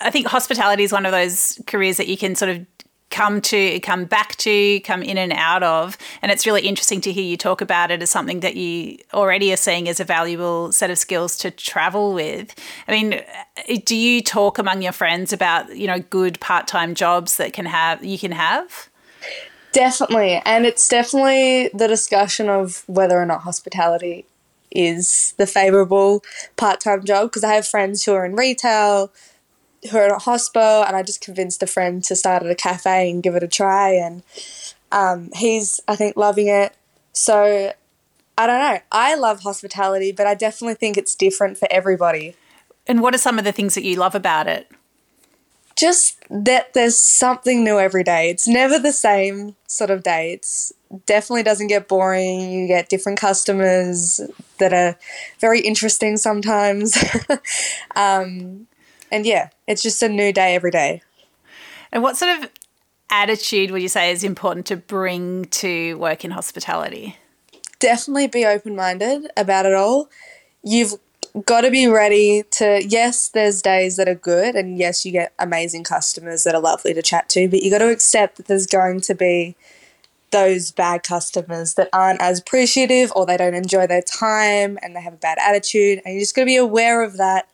I 0.01 0.11
think 0.11 0.27
hospitality 0.27 0.85
is 0.85 0.93
one 0.93 1.07
of 1.07 1.13
those 1.13 1.61
careers 1.67 1.97
that 1.97 2.07
you 2.07 2.17
can 2.17 2.35
sort 2.35 2.51
of 2.51 2.67
come 3.11 3.41
to, 3.41 3.81
come 3.81 4.05
back 4.05 4.37
to, 4.37 4.81
come 4.81 5.03
in 5.03 5.17
and 5.17 5.33
out 5.33 5.63
of. 5.63 5.97
And 6.21 6.31
it's 6.31 6.47
really 6.47 6.61
interesting 6.61 7.01
to 7.01 7.13
hear 7.13 7.25
you 7.25 7.39
talk 7.39 7.61
about 7.61 7.91
it 7.91 8.03
as 8.03 8.11
something 8.11 8.41
that 8.41 8.55
you 8.55 8.99
already 9.15 9.51
are 9.53 9.57
seeing 9.57 9.89
as 9.89 9.99
a 9.99 10.05
valuable 10.05 10.73
set 10.73 10.91
of 10.91 10.99
skills 10.99 11.39
to 11.39 11.51
travel 11.51 12.13
with. 12.13 12.55
I 12.87 12.93
mean, 12.93 13.23
do 13.85 13.97
you 13.97 14.23
talk 14.23 14.59
among 14.59 14.83
your 14.83 14.93
friends 14.93 15.33
about, 15.33 15.75
you 15.75 15.87
know, 15.87 16.01
good 16.01 16.39
part-time 16.39 16.95
jobs 16.95 17.39
that 17.39 17.55
can 17.55 17.65
have 17.65 18.05
you 18.05 18.19
can 18.19 18.33
have? 18.33 18.91
Definitely. 19.73 20.41
And 20.45 20.67
it's 20.67 20.87
definitely 20.87 21.71
the 21.75 21.89
discussion 21.89 22.49
of 22.49 22.85
whether 22.87 23.19
or 23.19 23.27
not 23.27 23.41
hospitality 23.41 24.27
is 24.71 25.35
the 25.39 25.47
favourable 25.47 26.23
part 26.57 26.81
time 26.81 27.05
job 27.05 27.31
because 27.31 27.45
I 27.45 27.55
have 27.55 27.67
friends 27.67 28.05
who 28.05 28.13
are 28.13 28.25
in 28.25 28.35
retail, 28.35 29.13
who 29.91 29.99
are 29.99 30.07
in 30.07 30.13
a 30.13 30.19
hospo, 30.19 30.87
and 30.87 30.97
I 30.97 31.03
just 31.03 31.21
convinced 31.21 31.63
a 31.63 31.67
friend 31.67 32.03
to 32.05 32.17
start 32.17 32.43
at 32.43 32.51
a 32.51 32.55
cafe 32.55 33.11
and 33.11 33.23
give 33.23 33.35
it 33.35 33.43
a 33.43 33.49
try, 33.49 33.91
and 33.91 34.23
um, 34.93 35.31
he's 35.35 35.81
I 35.89 35.97
think 35.97 36.17
loving 36.17 36.49
it. 36.49 36.75
So 37.13 37.73
I 38.37 38.47
don't 38.47 38.61
know. 38.61 38.79
I 38.93 39.15
love 39.17 39.41
hospitality, 39.41 40.13
but 40.13 40.27
I 40.27 40.35
definitely 40.35 40.75
think 40.75 40.97
it's 40.97 41.15
different 41.15 41.59
for 41.59 41.67
everybody. 41.71 42.37
And 42.87 43.03
what 43.03 43.15
are 43.15 43.19
some 43.19 43.39
of 43.39 43.45
the 43.45 43.53
things 43.53 43.75
that 43.75 43.85
you 43.85 43.97
love 43.97 44.15
about 44.15 44.47
it? 44.47 44.71
Just 45.79 46.19
that 46.29 46.75
there's 46.75 46.99
something 46.99 47.63
new 47.63 47.79
every 47.79 48.03
day. 48.03 48.31
It's 48.31 48.49
never 48.49 48.79
the 48.79 48.93
same 48.93 49.55
sort 49.67 49.91
of 49.91 50.03
day. 50.03 50.33
It's 50.33 50.73
definitely 51.07 51.45
doesn't 51.45 51.69
get 51.69 51.89
boring. 51.89 52.51
You 52.51 52.67
get 52.67 52.89
different 52.89 53.21
customers 53.21 54.21
that 54.59 54.73
are 54.73 54.97
very 55.41 55.61
interesting 55.61 56.17
sometimes. 56.17 56.99
um, 57.97 58.67
and 59.13 59.25
yeah, 59.25 59.51
it's 59.67 59.83
just 59.83 60.03
a 60.03 60.09
new 60.09 60.33
day 60.33 60.55
every 60.55 60.71
day. 60.71 61.03
And 61.93 62.03
what 62.03 62.17
sort 62.17 62.39
of 62.39 62.51
attitude 63.11 63.71
would 63.71 63.81
you 63.81 63.89
say 63.89 64.11
is 64.11 64.25
important 64.25 64.67
to 64.67 64.77
bring 64.77 65.45
to 65.47 65.97
work 65.99 66.25
in 66.25 66.33
hospitality? 66.33 67.17
definitely 67.79 68.27
be 68.27 68.45
open 68.45 68.77
minded 68.77 69.31
about 69.37 69.67
it 69.67 69.75
all. 69.75 70.09
You've 70.63 70.95
got 71.45 71.63
to 71.63 71.71
be 71.71 71.87
ready 71.87 72.45
to, 72.53 72.83
yes, 72.87 73.29
there's 73.29 73.63
days 73.63 73.97
that 73.97 74.09
are 74.09 74.15
good, 74.15 74.55
and 74.55 74.79
yes, 74.79 75.05
you 75.05 75.13
get 75.13 75.33
amazing 75.39 75.85
customers 75.85 76.45
that 76.45 76.55
are 76.55 76.61
lovely 76.61 76.95
to 76.95 77.03
chat 77.03 77.29
to, 77.31 77.49
but 77.49 77.63
you 77.63 77.71
got 77.71 77.79
to 77.79 77.91
accept 77.91 78.37
that 78.37 78.47
there's 78.47 78.67
going 78.67 79.01
to 79.03 79.15
be 79.15 79.57
those 80.31 80.71
bad 80.71 81.03
customers 81.03 81.75
that 81.75 81.89
aren't 81.93 82.21
as 82.21 82.41
appreciative 82.41 83.11
or 83.17 83.25
they 83.25 83.37
don't 83.37 83.55
enjoy 83.55 83.87
their 83.87 84.03
time 84.03 84.79
and 84.83 84.95
they 84.95 85.01
have 85.01 85.15
a 85.15 85.19
bad 85.19 85.39
attitude, 85.41 86.01
and 86.05 86.15
you 86.15 86.21
just 86.21 86.35
got 86.35 86.43
to 86.43 86.47
be 86.47 86.57
aware 86.57 87.03
of 87.03 87.17
that 87.17 87.49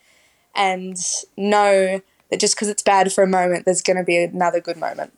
and 0.54 0.96
know 1.36 2.00
that 2.30 2.40
just 2.40 2.54
because 2.54 2.68
it's 2.68 2.82
bad 2.82 3.12
for 3.12 3.22
a 3.22 3.28
moment, 3.28 3.64
there's 3.64 3.82
going 3.82 3.96
to 3.96 4.04
be 4.04 4.16
another 4.16 4.60
good 4.60 4.76
moment. 4.76 5.12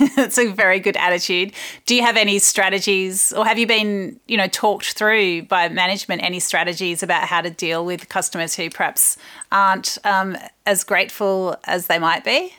That's 0.16 0.38
a 0.38 0.50
very 0.50 0.80
good 0.80 0.96
attitude. 0.96 1.52
Do 1.84 1.94
you 1.94 2.02
have 2.02 2.16
any 2.16 2.38
strategies, 2.38 3.32
or 3.32 3.44
have 3.44 3.58
you 3.58 3.66
been, 3.66 4.18
you 4.26 4.36
know, 4.36 4.46
talked 4.46 4.92
through 4.92 5.42
by 5.42 5.68
management 5.68 6.22
any 6.22 6.40
strategies 6.40 7.02
about 7.02 7.24
how 7.24 7.42
to 7.42 7.50
deal 7.50 7.84
with 7.84 8.08
customers 8.08 8.54
who 8.54 8.70
perhaps 8.70 9.18
aren't 9.52 9.98
um, 10.04 10.38
as 10.64 10.84
grateful 10.84 11.56
as 11.64 11.86
they 11.86 11.98
might 11.98 12.24
be? 12.24 12.54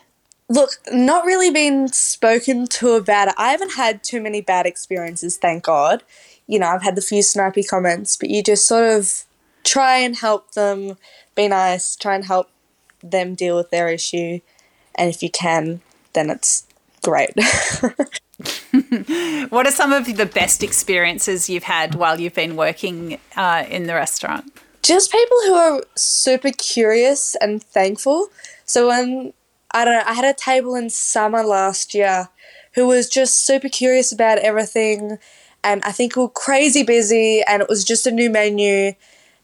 Look, 0.49 0.71
not 0.91 1.25
really 1.25 1.49
been 1.49 1.87
spoken 1.87 2.67
to 2.67 2.91
about 2.91 3.29
it. 3.29 3.35
I 3.37 3.51
haven't 3.51 3.73
had 3.73 4.03
too 4.03 4.21
many 4.21 4.41
bad 4.41 4.67
experiences, 4.67 5.37
thank 5.37 5.63
God. 5.63 6.03
You 6.45 6.59
know, 6.59 6.67
I've 6.67 6.83
had 6.83 6.95
the 6.95 7.01
few 7.01 7.23
snipey 7.23 7.67
comments, 7.67 8.17
but 8.17 8.29
you 8.29 8.43
just 8.43 8.67
sort 8.67 8.83
of 8.83 9.23
try 9.63 9.97
and 9.97 10.15
help 10.15 10.51
them 10.51 10.97
be 11.33 11.47
nice, 11.47 11.95
try 11.95 12.13
and 12.13 12.25
help 12.25 12.51
them 13.01 13.33
deal 13.33 13.55
with 13.55 13.71
their 13.71 13.87
issue. 13.87 14.41
And 14.93 15.09
if 15.09 15.23
you 15.23 15.31
can, 15.31 15.81
then 16.13 16.29
it's 16.29 16.67
great. 17.01 17.31
what 19.49 19.67
are 19.67 19.71
some 19.71 19.91
of 19.91 20.17
the 20.17 20.25
best 20.25 20.63
experiences 20.63 21.49
you've 21.49 21.63
had 21.63 21.95
while 21.95 22.19
you've 22.19 22.33
been 22.33 22.55
working 22.55 23.19
uh, 23.35 23.65
in 23.69 23.87
the 23.87 23.93
restaurant? 23.93 24.51
Just 24.83 25.11
people 25.11 25.37
who 25.45 25.53
are 25.53 25.83
super 25.95 26.51
curious 26.51 27.35
and 27.35 27.63
thankful. 27.63 28.29
So 28.65 28.87
when 28.87 29.33
I 29.71 29.85
don't 29.85 29.93
know, 29.93 30.03
I 30.05 30.13
had 30.13 30.25
a 30.25 30.33
table 30.33 30.75
in 30.75 30.89
summer 30.89 31.43
last 31.43 31.93
year 31.93 32.29
who 32.73 32.87
was 32.87 33.09
just 33.09 33.45
super 33.45 33.69
curious 33.69 34.11
about 34.11 34.39
everything 34.39 35.19
and 35.63 35.83
I 35.83 35.91
think 35.91 36.15
we 36.15 36.23
were 36.23 36.29
crazy 36.29 36.83
busy 36.83 37.43
and 37.47 37.61
it 37.61 37.69
was 37.69 37.83
just 37.83 38.07
a 38.07 38.11
new 38.11 38.29
menu 38.29 38.93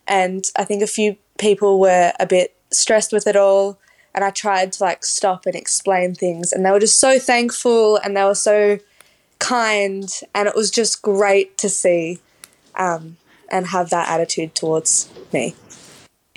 and 0.07 0.45
I 0.55 0.63
think 0.63 0.81
a 0.81 0.87
few 0.87 1.17
people 1.37 1.79
were 1.79 2.13
a 2.19 2.25
bit 2.25 2.55
stressed 2.71 3.11
with 3.11 3.27
it 3.27 3.35
all 3.35 3.79
and 4.17 4.25
I 4.25 4.31
tried 4.31 4.73
to 4.73 4.83
like 4.83 5.05
stop 5.05 5.45
and 5.45 5.55
explain 5.55 6.15
things 6.15 6.51
and 6.51 6.65
they 6.65 6.71
were 6.71 6.79
just 6.79 6.97
so 6.97 7.19
thankful 7.19 7.97
and 7.97 8.17
they 8.17 8.23
were 8.23 8.33
so 8.33 8.79
kind 9.37 10.11
and 10.33 10.47
it 10.47 10.55
was 10.55 10.71
just 10.71 11.03
great 11.03 11.55
to 11.59 11.69
see 11.69 12.19
um, 12.73 13.17
and 13.51 13.67
have 13.67 13.91
that 13.91 14.09
attitude 14.09 14.55
towards 14.55 15.07
me. 15.31 15.53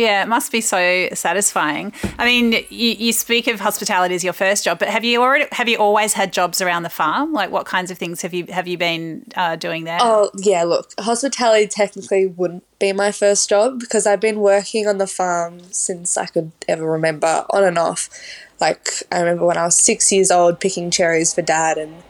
Yeah, 0.01 0.23
it 0.23 0.29
must 0.29 0.51
be 0.51 0.63
so 0.63 1.11
satisfying. 1.13 1.93
I 2.19 2.25
mean, 2.25 2.53
you, 2.71 2.93
you 2.93 3.13
speak 3.13 3.47
of 3.49 3.61
hospitality 3.61 4.15
as 4.15 4.25
your 4.25 4.33
first 4.33 4.65
job, 4.65 4.79
but 4.79 4.89
have 4.89 5.05
you 5.05 5.21
already 5.21 5.45
have 5.53 5.69
you 5.69 5.77
always 5.77 6.15
had 6.15 6.33
jobs 6.33 6.63
around 6.63 6.85
the 6.85 6.89
farm? 6.89 7.35
Like, 7.35 7.51
what 7.51 7.67
kinds 7.67 7.91
of 7.91 7.99
things 7.99 8.23
have 8.23 8.33
you 8.33 8.47
have 8.49 8.67
you 8.67 8.79
been 8.79 9.27
uh, 9.37 9.57
doing 9.57 9.85
there? 9.85 9.99
Oh 10.01 10.31
yeah, 10.39 10.65
look, 10.65 10.95
hospitality 10.99 11.67
technically 11.67 12.27
wouldn't 12.29 12.65
be 12.79 12.95
my 12.95 13.13
first 13.13 13.51
job 13.51 13.79
because 13.79 14.07
I've 14.07 14.21
been 14.21 14.41
working 14.41 14.89
on 14.89 14.97
the 14.97 15.07
farm 15.07 15.61
since 15.71 16.17
I 16.17 16.25
could 16.25 16.51
ever 16.67 16.91
remember, 16.91 17.45
on 17.51 17.65
and 17.65 17.77
off. 17.77 18.09
Like 18.59 18.89
I 19.13 19.21
remember 19.21 19.45
when 19.45 19.59
I 19.59 19.67
was 19.67 19.77
six 19.77 20.11
years 20.11 20.31
old, 20.31 20.61
picking 20.61 20.91
cherries 20.91 21.35
for 21.35 21.43
dad 21.43 21.77
and 21.77 22.03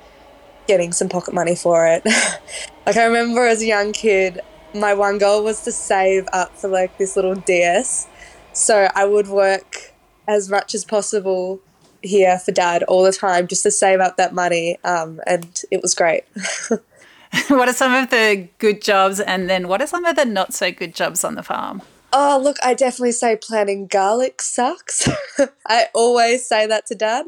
getting 0.69 0.93
some 0.93 1.09
pocket 1.09 1.35
money 1.35 1.57
for 1.57 1.89
it. 1.89 2.05
like 2.87 2.97
I 2.97 3.05
remember 3.05 3.47
as 3.47 3.63
a 3.63 3.67
young 3.67 3.93
kid, 3.93 4.41
my 4.75 4.95
one 4.95 5.19
goal 5.19 5.43
was 5.45 5.63
to 5.63 5.73
save 5.73 6.27
up 6.33 6.57
for 6.57 6.69
like 6.69 6.97
this 6.99 7.17
little 7.17 7.35
DS. 7.35 8.07
So 8.53 8.89
I 8.95 9.05
would 9.05 9.29
work 9.29 9.93
as 10.29 10.51
much 10.51 10.75
as 10.75 10.85
possible 10.85 11.61
here 12.03 12.39
for 12.39 12.53
dad 12.53 12.83
all 12.85 13.03
the 13.03 13.13
time 13.13 13.47
just 13.47 13.63
to 13.65 13.71
save 13.71 14.01
up 14.01 14.17
that 14.17 14.35
money. 14.35 14.79
Um, 14.85 15.21
and 15.27 15.63
it 15.71 15.83
was 15.83 15.95
great. 15.95 16.25
what 17.49 17.69
are 17.69 17.73
some 17.73 17.95
of 17.95 18.11
the 18.11 18.49
good 18.59 18.83
jobs 18.83 19.21
and 19.21 19.49
then 19.49 19.69
what 19.69 19.81
are 19.81 19.87
some 19.87 20.05
of 20.05 20.17
the 20.17 20.25
not 20.25 20.55
so 20.55 20.71
good 20.71 20.95
jobs 20.95 21.25
on 21.25 21.35
the 21.35 21.43
farm? 21.43 21.83
Oh, 22.13 22.41
look, 22.43 22.57
I 22.63 22.75
definitely 22.75 23.13
say 23.13 23.37
planting 23.37 23.87
garlic 23.87 24.43
sucks. 24.43 25.09
I 25.69 25.87
always 25.95 26.45
say 26.45 26.67
that 26.67 26.87
to 26.87 26.97
dad. 26.97 27.27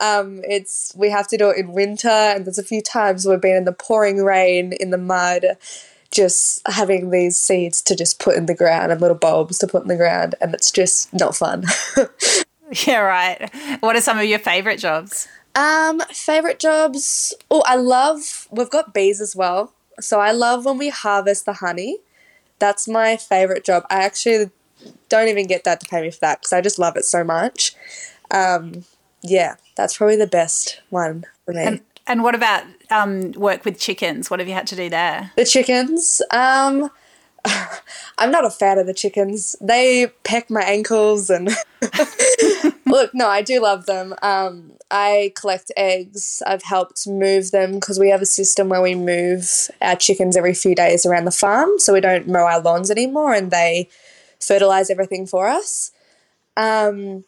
Um, 0.00 0.40
it's 0.42 0.92
we 0.96 1.10
have 1.10 1.28
to 1.28 1.36
do 1.36 1.50
it 1.50 1.58
in 1.58 1.72
winter, 1.72 2.08
and 2.08 2.44
there's 2.44 2.58
a 2.58 2.64
few 2.64 2.82
times 2.82 3.26
we've 3.26 3.40
been 3.40 3.54
in 3.54 3.64
the 3.64 3.72
pouring 3.72 4.24
rain, 4.24 4.72
in 4.72 4.90
the 4.90 4.98
mud, 4.98 5.44
just 6.14 6.62
having 6.66 7.10
these 7.10 7.36
seeds 7.36 7.82
to 7.82 7.96
just 7.96 8.18
put 8.18 8.36
in 8.36 8.46
the 8.46 8.54
ground 8.54 8.92
and 8.92 9.00
little 9.00 9.16
bulbs 9.16 9.58
to 9.58 9.66
put 9.66 9.82
in 9.82 9.88
the 9.88 9.96
ground, 9.96 10.34
and 10.40 10.54
it's 10.54 10.70
just 10.70 11.12
not 11.12 11.36
fun. 11.36 11.64
yeah, 12.86 13.00
right. 13.00 13.50
What 13.80 13.96
are 13.96 14.00
some 14.00 14.18
of 14.18 14.24
your 14.24 14.38
favorite 14.38 14.78
jobs? 14.78 15.28
Um, 15.54 16.00
favorite 16.12 16.58
jobs. 16.58 17.34
Oh, 17.50 17.62
I 17.66 17.76
love. 17.76 18.48
We've 18.50 18.70
got 18.70 18.94
bees 18.94 19.20
as 19.20 19.36
well, 19.36 19.72
so 20.00 20.20
I 20.20 20.32
love 20.32 20.64
when 20.64 20.78
we 20.78 20.88
harvest 20.88 21.44
the 21.44 21.54
honey. 21.54 21.98
That's 22.58 22.88
my 22.88 23.16
favorite 23.16 23.64
job. 23.64 23.84
I 23.90 24.04
actually 24.04 24.50
don't 25.08 25.28
even 25.28 25.46
get 25.46 25.64
that 25.64 25.80
to 25.80 25.88
pay 25.88 26.02
me 26.02 26.10
for 26.10 26.20
that 26.20 26.40
because 26.40 26.52
I 26.52 26.60
just 26.60 26.78
love 26.78 26.96
it 26.96 27.04
so 27.04 27.24
much. 27.24 27.74
Um, 28.30 28.84
yeah, 29.22 29.56
that's 29.76 29.96
probably 29.96 30.16
the 30.16 30.26
best 30.26 30.80
one 30.90 31.24
for 31.44 31.52
me. 31.52 31.64
And, 31.64 31.80
and 32.06 32.22
what 32.22 32.34
about 32.34 32.64
um, 32.90 33.32
work 33.32 33.64
with 33.64 33.78
chickens? 33.78 34.30
What 34.30 34.40
have 34.40 34.48
you 34.48 34.54
had 34.54 34.66
to 34.68 34.76
do 34.76 34.90
there? 34.90 35.32
The 35.36 35.44
chickens. 35.44 36.20
Um, 36.30 36.90
I'm 38.18 38.30
not 38.30 38.44
a 38.44 38.50
fan 38.50 38.78
of 38.78 38.86
the 38.86 38.94
chickens. 38.94 39.56
They 39.60 40.08
peck 40.22 40.50
my 40.50 40.62
ankles 40.62 41.30
and 41.30 41.50
look. 42.86 43.14
No, 43.14 43.28
I 43.28 43.42
do 43.42 43.60
love 43.60 43.86
them. 43.86 44.14
Um, 44.22 44.72
I 44.90 45.32
collect 45.36 45.72
eggs. 45.76 46.42
I've 46.46 46.62
helped 46.62 47.06
move 47.06 47.50
them 47.50 47.74
because 47.74 47.98
we 47.98 48.10
have 48.10 48.22
a 48.22 48.26
system 48.26 48.68
where 48.68 48.82
we 48.82 48.94
move 48.94 49.70
our 49.80 49.96
chickens 49.96 50.36
every 50.36 50.54
few 50.54 50.74
days 50.74 51.04
around 51.04 51.24
the 51.24 51.30
farm, 51.30 51.78
so 51.78 51.92
we 51.92 52.00
don't 52.00 52.28
mow 52.28 52.46
our 52.46 52.60
lawns 52.60 52.90
anymore, 52.90 53.34
and 53.34 53.50
they 53.50 53.88
fertilize 54.40 54.90
everything 54.90 55.26
for 55.26 55.48
us. 55.48 55.90
Um, 56.56 57.24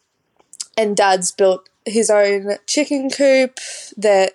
and 0.77 0.97
Dad's 0.97 1.33
built 1.33 1.69
his 1.85 2.11
own 2.11 2.57
chicken 2.67 3.11
coop 3.11 3.59
that 3.97 4.35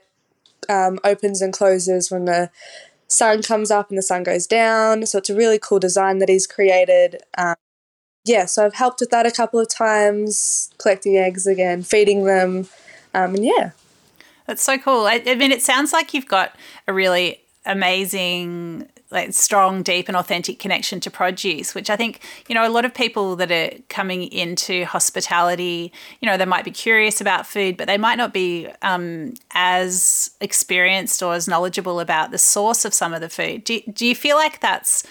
um, 0.70 1.00
opens 1.03 1.41
and 1.41 1.53
closes 1.53 2.12
when 2.12 2.25
the 2.25 2.50
sun 3.08 3.41
comes 3.41 3.72
up 3.72 3.89
and 3.89 3.98
the 3.98 4.03
sun 4.03 4.24
goes 4.24 4.48
down. 4.48 5.06
So 5.06 5.18
it's 5.18 5.30
a 5.30 5.36
really 5.36 5.60
cool 5.60 5.80
design 5.80 6.20
that 6.20 6.30
he's 6.30 6.48
created. 6.48 7.22
Um, 7.38 7.56
yeah, 8.24 8.46
so 8.46 8.65
I've 8.65 8.75
helped 8.75 9.00
with 9.00 9.10
that 9.10 9.25
a 9.25 9.32
couple 9.32 9.60
of 9.60 9.68
times, 9.68 10.72
collecting 10.77 11.18
eggs 11.18 11.48
again, 11.48 11.84
feeding 11.84 12.24
them, 12.24 12.70
um, 13.13 13.36
and 13.36 13.44
yeah. 13.44 13.72
That's 14.46 14.62
so 14.62 14.77
cool. 14.77 15.06
I, 15.06 15.24
I 15.25 15.36
mean, 15.36 15.51
it 15.51 15.62
sounds 15.62 15.94
like 15.94 16.13
you've 16.13 16.27
got 16.27 16.56
a 16.88 16.94
really 16.94 17.40
amazing 17.65 18.88
like 19.12 19.34
strong, 19.34 19.84
deep, 19.84 20.08
and 20.08 20.15
authentic 20.15 20.58
connection 20.58 21.00
to 21.01 21.12
produce, 21.12 21.75
which 21.75 21.89
I 21.89 21.98
think, 21.98 22.22
you 22.48 22.56
know, 22.56 22.65
a 22.65 22.72
lot 22.72 22.86
of 22.86 22.94
people 22.94 23.36
that 23.36 23.51
are 23.51 23.72
coming 23.89 24.24
into 24.24 24.86
hospitality, 24.86 25.91
you 26.22 26.27
know, 26.27 26.38
they 26.38 26.46
might 26.46 26.63
be 26.63 26.72
curious 26.72 27.20
about 27.20 27.46
food, 27.46 27.75
but 27.75 27.88
they 27.88 27.98
might 27.98 28.15
not 28.15 28.34
be 28.34 28.70
um, 28.82 29.34
as 29.51 30.32
experienced 30.39 31.22
or 31.22 31.34
as 31.34 31.48
knowledgeable 31.48 32.00
about 32.00 32.32
the 32.32 32.38
source 32.38 32.86
of 32.86 32.94
some 32.94 33.13
of 33.13 33.20
the 33.20 33.30
food. 33.30 33.65
Do, 33.65 33.82
do 33.91 34.08
you 34.08 34.15
feel 34.15 34.38
like 34.38 34.62
that's, 34.62 35.03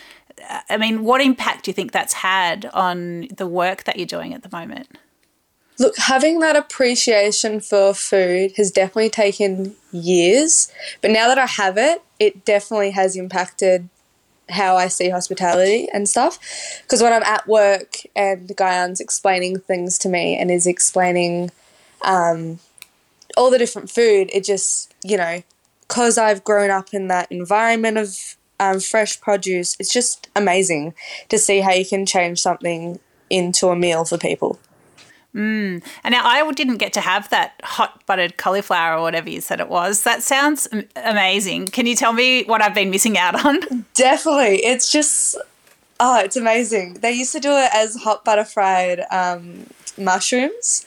I 0.70 0.78
mean, 0.78 1.04
what 1.04 1.20
impact 1.20 1.64
do 1.64 1.70
you 1.70 1.74
think 1.74 1.92
that's 1.92 2.14
had 2.14 2.64
on 2.72 3.28
the 3.36 3.46
work 3.46 3.84
that 3.84 3.98
you're 3.98 4.06
doing 4.06 4.32
at 4.32 4.42
the 4.42 4.50
moment? 4.50 4.88
Look, 5.80 5.96
having 5.96 6.40
that 6.40 6.56
appreciation 6.56 7.58
for 7.60 7.94
food 7.94 8.52
has 8.58 8.70
definitely 8.70 9.08
taken 9.08 9.74
years, 9.90 10.70
but 11.00 11.10
now 11.10 11.26
that 11.28 11.38
I 11.38 11.46
have 11.46 11.78
it, 11.78 12.02
it 12.18 12.44
definitely 12.44 12.90
has 12.90 13.16
impacted 13.16 13.88
how 14.50 14.76
I 14.76 14.88
see 14.88 15.08
hospitality 15.08 15.88
and 15.90 16.06
stuff. 16.06 16.38
Because 16.82 17.02
when 17.02 17.14
I'm 17.14 17.22
at 17.22 17.48
work 17.48 17.96
and 18.14 18.54
Gayan's 18.54 19.00
explaining 19.00 19.60
things 19.60 19.96
to 20.00 20.10
me 20.10 20.36
and 20.36 20.50
is 20.50 20.66
explaining 20.66 21.50
um, 22.02 22.58
all 23.34 23.50
the 23.50 23.56
different 23.56 23.90
food, 23.90 24.28
it 24.34 24.44
just, 24.44 24.94
you 25.02 25.16
know, 25.16 25.42
because 25.88 26.18
I've 26.18 26.44
grown 26.44 26.70
up 26.70 26.92
in 26.92 27.08
that 27.08 27.32
environment 27.32 27.96
of 27.96 28.36
um, 28.58 28.80
fresh 28.80 29.18
produce. 29.18 29.76
It's 29.80 29.92
just 29.92 30.28
amazing 30.36 30.92
to 31.30 31.38
see 31.38 31.60
how 31.60 31.72
you 31.72 31.86
can 31.86 32.04
change 32.04 32.38
something 32.38 33.00
into 33.30 33.68
a 33.68 33.76
meal 33.76 34.04
for 34.04 34.18
people. 34.18 34.58
Mm. 35.34 35.82
And 36.02 36.12
now 36.12 36.22
I 36.24 36.50
didn't 36.52 36.78
get 36.78 36.92
to 36.94 37.00
have 37.00 37.30
that 37.30 37.54
hot 37.62 38.04
buttered 38.06 38.36
cauliflower 38.36 38.98
or 38.98 39.02
whatever 39.02 39.30
you 39.30 39.40
said 39.40 39.60
it 39.60 39.68
was. 39.68 40.02
That 40.02 40.22
sounds 40.22 40.68
amazing. 40.96 41.68
Can 41.68 41.86
you 41.86 41.94
tell 41.94 42.12
me 42.12 42.44
what 42.44 42.62
I've 42.62 42.74
been 42.74 42.90
missing 42.90 43.16
out 43.16 43.44
on? 43.44 43.60
Definitely. 43.94 44.64
It's 44.64 44.90
just, 44.90 45.36
oh, 46.00 46.18
it's 46.20 46.36
amazing. 46.36 46.94
They 46.94 47.12
used 47.12 47.32
to 47.32 47.40
do 47.40 47.50
it 47.52 47.70
as 47.72 47.96
hot 47.96 48.24
butter 48.24 48.44
fried 48.44 49.04
um, 49.10 49.66
mushrooms. 49.96 50.84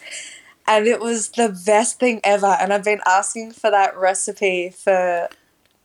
And 0.66 0.86
it 0.86 1.00
was 1.00 1.30
the 1.30 1.58
best 1.64 2.00
thing 2.00 2.20
ever. 2.24 2.56
And 2.60 2.72
I've 2.72 2.84
been 2.84 3.00
asking 3.06 3.52
for 3.52 3.70
that 3.70 3.96
recipe 3.96 4.70
for 4.70 5.28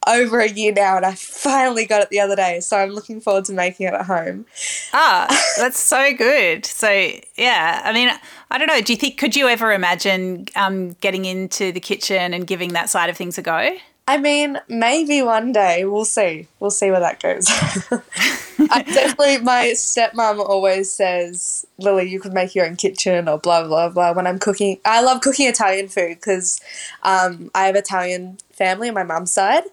over 0.07 0.39
a 0.39 0.49
year 0.49 0.71
now, 0.71 0.97
and 0.97 1.05
I 1.05 1.13
finally 1.13 1.85
got 1.85 2.01
it 2.01 2.09
the 2.09 2.19
other 2.19 2.35
day. 2.35 2.59
So 2.59 2.77
I'm 2.77 2.89
looking 2.89 3.19
forward 3.21 3.45
to 3.45 3.53
making 3.53 3.87
it 3.87 3.93
at 3.93 4.05
home. 4.05 4.45
Ah, 4.93 5.27
that's 5.57 5.79
so 5.79 6.13
good. 6.13 6.65
So 6.65 7.11
yeah, 7.35 7.81
I 7.83 7.93
mean, 7.93 8.09
I 8.51 8.57
don't 8.57 8.67
know. 8.67 8.81
Do 8.81 8.93
you 8.93 8.97
think 8.97 9.17
could 9.17 9.35
you 9.35 9.47
ever 9.47 9.71
imagine 9.71 10.47
um, 10.55 10.91
getting 11.01 11.25
into 11.25 11.71
the 11.71 11.79
kitchen 11.79 12.33
and 12.33 12.47
giving 12.47 12.73
that 12.73 12.89
side 12.89 13.09
of 13.09 13.17
things 13.17 13.37
a 13.37 13.41
go? 13.41 13.77
I 14.09 14.17
mean, 14.17 14.59
maybe 14.67 15.21
one 15.21 15.51
day 15.51 15.85
we'll 15.85 16.03
see. 16.03 16.47
We'll 16.59 16.71
see 16.71 16.89
where 16.89 16.99
that 16.99 17.21
goes. 17.21 17.45
I 18.71 18.81
definitely, 18.81 19.37
my 19.37 19.73
stepmom 19.75 20.39
always 20.39 20.89
says, 20.89 21.67
"Lily, 21.77 22.09
you 22.09 22.19
could 22.19 22.33
make 22.33 22.55
your 22.55 22.65
own 22.65 22.75
kitchen," 22.75 23.29
or 23.29 23.37
blah 23.37 23.67
blah 23.67 23.89
blah. 23.89 24.13
When 24.13 24.25
I'm 24.25 24.39
cooking, 24.39 24.79
I 24.83 25.03
love 25.03 25.21
cooking 25.21 25.47
Italian 25.47 25.89
food 25.89 26.15
because 26.15 26.59
um, 27.03 27.51
I 27.53 27.67
have 27.67 27.75
Italian 27.75 28.39
family 28.51 28.87
on 28.87 28.95
my 28.95 29.03
mum's 29.03 29.29
side, 29.29 29.65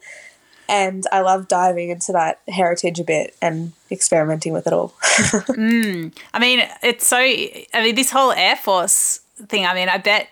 and 0.69 1.05
I 1.11 1.21
love 1.23 1.49
diving 1.49 1.89
into 1.89 2.13
that 2.13 2.43
heritage 2.47 3.01
a 3.01 3.05
bit 3.05 3.35
and 3.41 3.73
experimenting 3.91 4.53
with 4.53 4.67
it 4.67 4.75
all. 4.75 4.93
mm. 5.03 6.15
I 6.35 6.39
mean, 6.39 6.63
it's 6.83 7.07
so. 7.07 7.17
I 7.17 7.65
mean, 7.73 7.95
this 7.95 8.11
whole 8.11 8.33
Air 8.33 8.57
Force 8.57 9.21
thing. 9.49 9.65
I 9.65 9.73
mean, 9.73 9.89
I 9.89 9.97
bet 9.97 10.29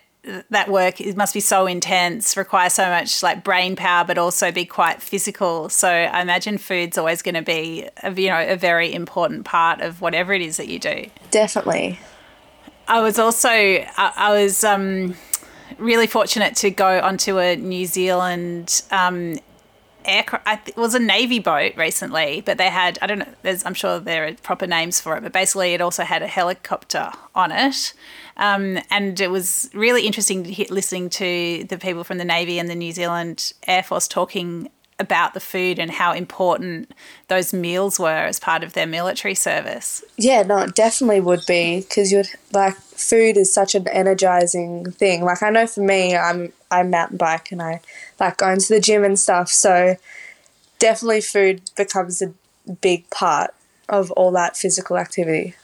that 0.49 0.69
work 0.69 0.99
it 0.99 1.15
must 1.15 1.33
be 1.33 1.39
so 1.39 1.67
intense, 1.67 2.35
require 2.37 2.69
so 2.69 2.89
much 2.89 3.21
like 3.21 3.43
brain 3.43 3.75
power, 3.75 4.03
but 4.03 4.17
also 4.17 4.51
be 4.51 4.65
quite 4.65 5.01
physical. 5.01 5.69
So 5.69 5.89
I 5.89 6.21
imagine 6.21 6.57
food's 6.57 6.97
always 6.97 7.21
going 7.21 7.35
to 7.35 7.41
be, 7.41 7.87
a, 8.03 8.11
you 8.11 8.29
know, 8.29 8.45
a 8.47 8.55
very 8.55 8.93
important 8.93 9.45
part 9.45 9.81
of 9.81 10.01
whatever 10.01 10.33
it 10.33 10.41
is 10.41 10.57
that 10.57 10.67
you 10.67 10.79
do. 10.79 11.07
Definitely. 11.31 11.99
I 12.87 13.01
was 13.01 13.17
also, 13.17 13.49
I, 13.49 13.85
I 13.97 14.31
was 14.43 14.63
um, 14.63 15.15
really 15.77 16.07
fortunate 16.07 16.55
to 16.57 16.71
go 16.71 16.99
onto 16.99 17.39
a 17.39 17.55
New 17.55 17.85
Zealand 17.85 18.83
um, 18.91 19.37
aircraft. 20.07 20.69
It 20.69 20.77
was 20.77 20.95
a 20.95 20.99
navy 20.99 21.39
boat 21.39 21.73
recently, 21.75 22.41
but 22.45 22.57
they 22.57 22.69
had 22.69 22.99
I 23.01 23.07
don't 23.07 23.19
know. 23.19 23.33
There's 23.41 23.65
I'm 23.65 23.73
sure 23.73 23.99
there 23.99 24.27
are 24.27 24.33
proper 24.33 24.67
names 24.67 24.99
for 24.99 25.15
it, 25.17 25.23
but 25.23 25.31
basically 25.31 25.73
it 25.73 25.81
also 25.81 26.03
had 26.03 26.21
a 26.21 26.27
helicopter 26.27 27.11
on 27.33 27.51
it. 27.51 27.93
Um, 28.37 28.79
and 28.89 29.19
it 29.19 29.31
was 29.31 29.69
really 29.73 30.05
interesting 30.05 30.43
to 30.43 30.51
hear, 30.51 30.65
listening 30.69 31.09
to 31.11 31.65
the 31.69 31.77
people 31.77 32.03
from 32.03 32.17
the 32.17 32.25
Navy 32.25 32.59
and 32.59 32.69
the 32.69 32.75
New 32.75 32.91
Zealand 32.91 33.53
Air 33.65 33.83
Force 33.83 34.07
talking 34.07 34.69
about 34.97 35.33
the 35.33 35.39
food 35.39 35.77
and 35.77 35.91
how 35.91 36.13
important 36.13 36.91
those 37.27 37.53
meals 37.53 37.99
were 37.99 38.07
as 38.07 38.39
part 38.39 38.63
of 38.63 38.73
their 38.73 38.87
military 38.87 39.35
service. 39.35 40.03
Yeah, 40.17 40.43
no, 40.43 40.59
it 40.59 40.75
definitely 40.75 41.19
would 41.19 41.45
be 41.47 41.81
because 41.81 42.11
you'd 42.11 42.29
like 42.53 42.75
food 42.75 43.35
is 43.35 43.53
such 43.53 43.75
an 43.75 43.87
energizing 43.89 44.91
thing. 44.91 45.23
Like 45.23 45.43
I 45.43 45.49
know 45.49 45.67
for 45.67 45.81
me, 45.81 46.15
I'm 46.15 46.53
I 46.71 46.83
mountain 46.83 47.17
bike 47.17 47.51
and 47.51 47.61
I 47.61 47.81
like 48.19 48.37
going 48.37 48.59
to 48.59 48.73
the 48.73 48.79
gym 48.79 49.03
and 49.03 49.19
stuff. 49.19 49.49
So 49.49 49.97
definitely 50.79 51.21
food 51.21 51.61
becomes 51.75 52.21
a 52.21 52.33
big 52.81 53.09
part 53.09 53.53
of 53.89 54.11
all 54.11 54.31
that 54.31 54.57
physical 54.57 54.97
activity. 54.97 55.55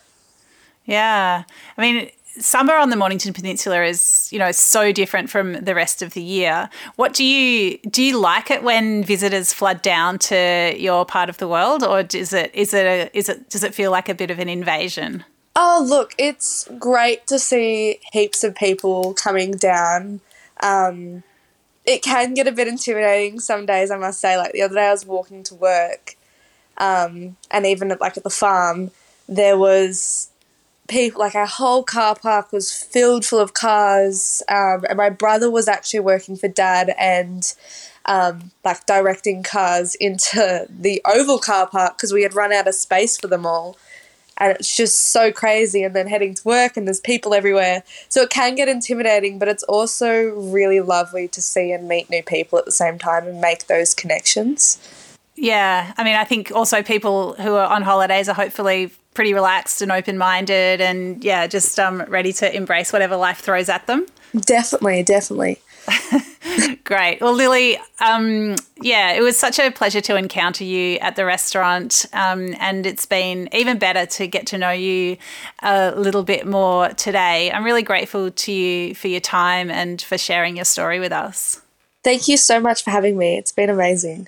Yeah. 0.86 1.44
I 1.78 1.82
mean, 1.82 2.10
summer 2.40 2.76
on 2.76 2.90
the 2.90 2.96
Mornington 2.96 3.34
Peninsula 3.34 3.84
is, 3.84 4.30
you 4.32 4.40
know, 4.40 4.52
so 4.52 4.92
different 4.92 5.30
from 5.30 5.54
the 5.54 5.76
rest 5.76 6.02
of 6.02 6.14
the 6.14 6.22
year. 6.22 6.70
What 6.96 7.14
do 7.14 7.24
you 7.24 7.78
do 7.90 8.04
you 8.04 8.20
like 8.20 8.52
it 8.52 8.64
when 8.64 9.04
visitors 9.04 9.54
flood 9.54 9.82
down 9.82 10.20
to 10.20 10.76
your 10.78 11.06
part 11.06 11.30
of 11.30 11.38
the 11.38 11.48
world 11.48 11.84
or 11.84 12.06
is 12.14 12.34
it 12.34 12.52
is 12.54 12.74
it 12.74 12.86
a, 12.86 13.18
is 13.18 13.30
it 13.30 13.50
does 13.50 13.64
it 13.64 13.74
feel 13.74 13.92
like 13.92 14.10
a 14.10 14.16
bit 14.16 14.32
of 14.32 14.40
an 14.40 14.50
invasion? 14.50 15.24
Oh, 15.56 15.86
look, 15.86 16.14
it's 16.18 16.68
great 16.80 17.28
to 17.28 17.38
see 17.38 18.00
heaps 18.14 18.44
of 18.44 18.56
people 18.56 19.14
coming 19.14 19.52
down. 19.52 20.22
Um, 20.62 21.24
it 21.86 22.02
can 22.02 22.34
get 22.34 22.48
a 22.48 22.52
bit 22.52 22.68
intimidating 22.68 23.40
some 23.40 23.66
days, 23.66 23.92
I 23.92 23.98
must 23.98 24.20
say. 24.20 24.38
Like 24.38 24.54
the 24.54 24.62
other 24.62 24.76
day, 24.76 24.88
I 24.88 24.92
was 24.92 25.06
walking 25.06 25.44
to 25.44 25.56
work, 25.56 26.16
um, 26.78 27.36
and 27.50 27.66
even 27.66 27.92
at, 27.92 28.00
like 28.00 28.16
at 28.16 28.24
the 28.24 28.30
farm, 28.30 28.92
there 29.28 29.58
was 29.58 30.31
people 30.92 31.22
like 31.22 31.36
our 31.36 31.48
whole 31.48 31.84
car 31.84 32.16
park 32.16 32.52
was 32.52 32.72
filled 32.72 33.26
full 33.26 33.40
of 33.40 33.54
cars. 33.54 34.44
Um, 34.48 34.84
and 34.90 34.98
my 34.98 35.10
brother 35.10 35.50
was 35.50 35.68
actually 35.68 36.02
working 36.02 36.36
for 36.36 36.48
dad 36.48 36.94
and 37.00 37.52
um, 38.06 38.52
like 38.64 38.86
directing 38.86 39.42
cars 39.44 39.96
into 39.96 40.68
the 40.70 41.02
oval 41.06 41.40
car 41.40 41.68
park 41.68 41.98
because 41.98 42.12
we 42.14 42.24
had 42.24 42.34
run 42.34 42.52
out 42.52 42.68
of 42.68 42.76
space 42.76 43.18
for 43.18 43.28
them 43.28 43.46
all 43.46 43.78
and 44.38 44.58
it's 44.58 44.76
just 44.76 44.98
so 44.98 45.32
crazy 45.32 45.84
and 45.84 45.96
then 45.96 46.08
heading 46.08 46.34
to 46.34 46.42
work 46.44 46.76
and 46.76 46.88
there's 46.88 47.00
people 47.00 47.34
everywhere 47.34 47.84
so 48.10 48.24
it 48.24 48.30
can 48.32 48.56
get 48.56 48.68
intimidating 48.68 49.38
but 49.38 49.48
it's 49.48 49.62
also 49.64 50.30
really 50.30 50.80
lovely 50.80 51.28
to 51.28 51.42
see 51.42 51.72
and 51.72 51.88
meet 51.88 52.10
new 52.10 52.24
people 52.24 52.58
at 52.58 52.66
the 52.66 52.72
same 52.72 52.98
time 52.98 53.28
and 53.28 53.40
make 53.40 53.68
those 53.68 53.94
connections 53.94 54.80
yeah 55.36 55.94
i 55.96 56.04
mean 56.04 56.16
i 56.16 56.24
think 56.24 56.52
also 56.52 56.82
people 56.82 57.34
who 57.36 57.54
are 57.54 57.68
on 57.68 57.84
holidays 57.84 58.28
are 58.28 58.36
hopefully 58.36 58.92
pretty 59.14 59.34
relaxed 59.34 59.82
and 59.82 59.92
open-minded 59.92 60.82
and 60.82 61.24
yeah 61.24 61.48
just 61.48 61.80
um, 61.80 62.02
ready 62.08 62.32
to 62.32 62.56
embrace 62.56 62.94
whatever 62.94 63.16
life 63.16 63.40
throws 63.40 63.70
at 63.70 63.86
them 63.88 64.06
definitely 64.46 65.04
definitely 65.04 65.60
Great. 66.84 67.22
Well, 67.22 67.34
Lily, 67.34 67.78
um, 68.00 68.56
yeah, 68.82 69.14
it 69.14 69.22
was 69.22 69.38
such 69.38 69.60
a 69.60 69.72
pleasure 69.72 70.02
to 70.02 70.16
encounter 70.16 70.64
you 70.64 70.98
at 70.98 71.16
the 71.16 71.26
restaurant. 71.26 72.06
Um, 72.14 72.56
and 72.60 72.86
it's 72.86 73.06
been 73.06 73.50
even 73.54 73.78
better 73.78 74.06
to 74.06 74.28
get 74.28 74.48
to 74.48 74.58
know 74.58 74.72
you 74.72 75.18
a 75.62 75.92
little 75.92 76.24
bit 76.24 76.46
more 76.46 76.90
today. 76.90 77.52
I'm 77.52 77.64
really 77.64 77.84
grateful 77.84 78.32
to 78.32 78.52
you 78.52 78.96
for 78.96 79.08
your 79.08 79.22
time 79.22 79.70
and 79.70 80.02
for 80.02 80.18
sharing 80.18 80.56
your 80.56 80.66
story 80.66 81.00
with 81.00 81.12
us. 81.12 81.62
Thank 82.04 82.28
you 82.28 82.38
so 82.38 82.60
much 82.60 82.84
for 82.84 82.92
having 82.92 83.18
me. 83.18 83.38
It's 83.38 83.52
been 83.52 83.70
amazing. 83.70 84.28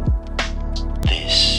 this. 1.01 1.50